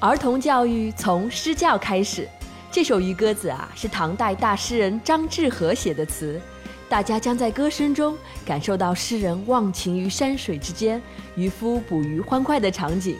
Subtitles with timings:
[0.00, 2.28] 儿童教育从诗教开始。
[2.70, 6.40] 这首渔歌子啊，是唐代大诗人张志和写的词，
[6.88, 8.16] 大家将在歌声中
[8.46, 11.02] 感受到诗人忘情于山水之间，
[11.34, 13.16] 渔夫捕鱼欢快的场景。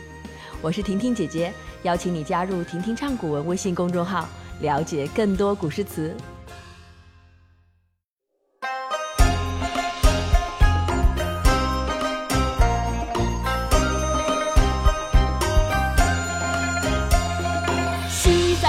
[0.63, 1.53] 我是婷婷姐姐，
[1.83, 4.29] 邀请你加入“婷婷唱古文”微信公众号，
[4.61, 6.15] 了解更多古诗词。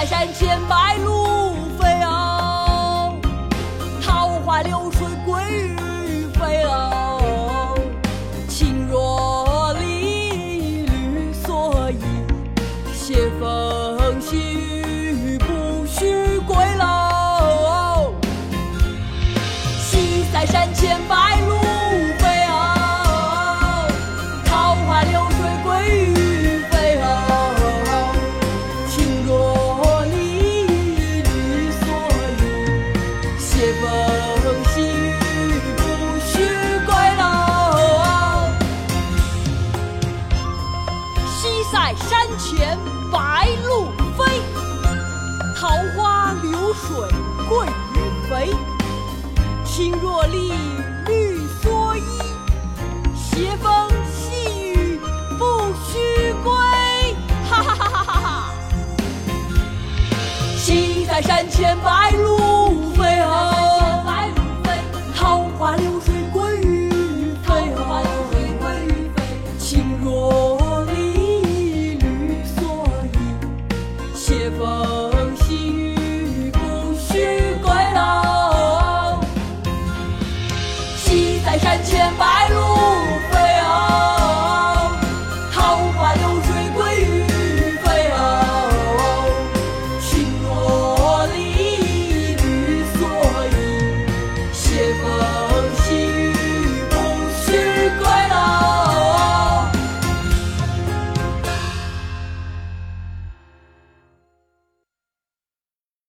[0.09, 3.13] 山前白鹭飞哦，
[4.02, 7.77] 桃花流水鳜鱼飞哦。
[8.48, 11.94] 青箬笠绿蓑衣，
[12.91, 14.78] 斜风细雨
[41.90, 42.77] 在山前
[43.12, 44.23] 白鹭飞，
[45.59, 47.09] 桃花流水
[47.49, 48.54] 鳜鱼肥。
[49.65, 50.54] 青箬笠，
[51.07, 52.20] 绿蓑衣，
[53.15, 54.99] 斜风细雨
[55.40, 56.54] 不须归。
[57.49, 58.54] 哈哈哈哈哈哈！
[60.60, 62.59] 西在山前白鹭。
[81.50, 83.09] 在山前白鹿。